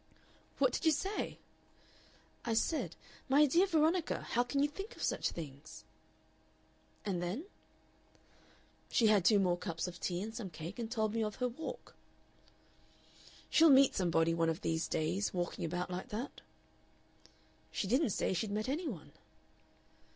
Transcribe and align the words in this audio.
"What 0.57 0.73
did 0.73 0.83
you 0.83 0.91
say?" 0.91 1.37
"I 2.43 2.55
said, 2.55 2.95
'My 3.29 3.45
dear 3.45 3.67
Veronica! 3.67 4.23
how 4.31 4.41
can 4.41 4.63
you 4.63 4.67
think 4.67 4.95
of 4.95 5.03
such 5.03 5.29
things?'" 5.29 5.83
"And 7.05 7.21
then?" 7.21 7.45
"She 8.89 9.05
had 9.05 9.23
two 9.23 9.37
more 9.37 9.59
cups 9.59 9.85
of 9.87 9.99
tea 9.99 10.19
and 10.23 10.33
some 10.33 10.49
cake, 10.49 10.79
and 10.79 10.89
told 10.91 11.13
me 11.13 11.23
of 11.23 11.35
her 11.35 11.47
walk." 11.47 11.93
"She'll 13.51 13.69
meet 13.69 13.93
somebody 13.93 14.33
one 14.33 14.49
of 14.49 14.61
these 14.61 14.87
days 14.87 15.35
walking 15.35 15.65
about 15.65 15.91
like 15.91 16.09
that." 16.09 16.41
"She 17.69 17.85
didn't 17.85 18.09
say 18.09 18.33
she'd 18.33 18.49
met 18.49 18.69
any 18.69 18.87
one." 18.87 19.11